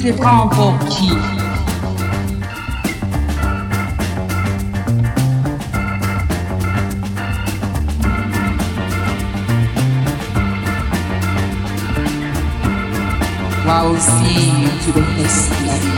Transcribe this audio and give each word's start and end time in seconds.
explicam 0.00 0.48
pour 0.48 0.78
qui 0.88 1.10
Wow, 13.66 13.96
see 13.98 14.64
you. 15.84 15.89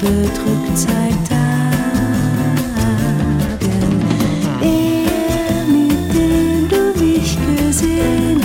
bedrückt 0.00 0.76
seit 0.76 1.28
Tagen. 1.28 1.46
Er, 4.60 5.64
mit 5.66 6.14
dem 6.14 6.68
du 6.68 6.82
mich 7.02 7.38
gesehen, 7.46 8.40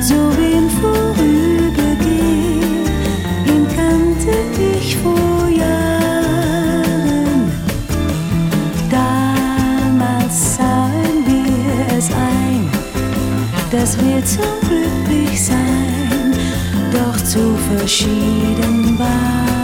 so 0.00 0.14
im 0.14 0.70
Vorübergehen, 0.80 2.06
ihn 3.46 3.66
kannte 3.76 4.34
ich 4.78 4.96
vor 4.96 5.48
Jahren. 5.48 6.72
Damals 8.90 10.56
sahen 10.56 11.26
wir 11.26 11.98
es 11.98 12.08
ein, 12.10 12.70
dass 13.70 13.98
wir 13.98 14.24
zum 14.24 14.60
Glücklich 14.68 15.44
sein, 15.44 16.34
doch 16.92 17.16
zu 17.22 17.56
verschieden 17.70 18.98
waren. 18.98 19.59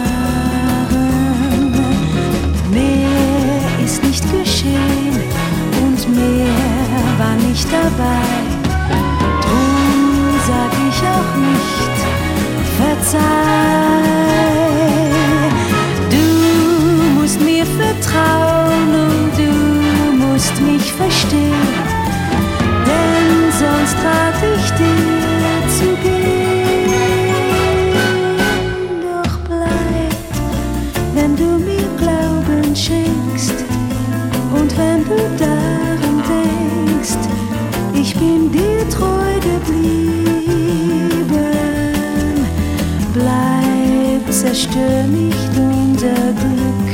zerstör 44.57 45.03
nicht 45.03 45.51
unser 45.55 46.33
Glück. 46.41 46.89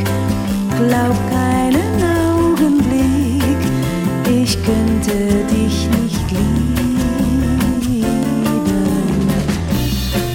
Glaub 0.78 1.17
keinen 1.32 2.04
Augenblick, 2.28 3.62
ich 4.28 4.58
könnte 4.65 5.45
dich 5.49 5.88
nicht 6.02 6.32
lieben. 6.32 6.95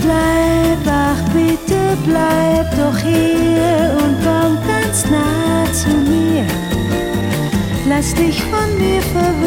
Bleib, 0.03 0.87
ach 0.87 1.23
bitte, 1.35 1.99
bleib 2.07 2.71
doch 2.77 2.99
hier 2.99 3.93
und 4.03 4.17
komm 4.25 4.57
ganz 4.67 5.05
nah 5.11 5.71
zu 5.73 5.91
mir. 5.91 6.47
Lass 7.89 8.15
dich 8.15 8.43
von 8.45 8.79
mir 8.79 9.03
verwirren. 9.03 9.38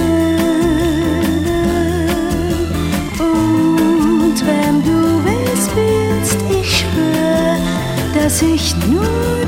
sich 8.41 8.75
nur 8.89 9.40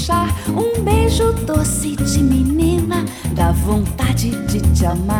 deixar 0.00 0.34
um 0.48 0.82
beijo 0.82 1.30
doce 1.44 1.94
de 1.94 2.22
menina, 2.22 3.04
dá 3.34 3.52
vontade 3.52 4.30
de 4.46 4.58
te 4.72 4.86
amar. 4.86 5.19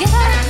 get 0.00 0.49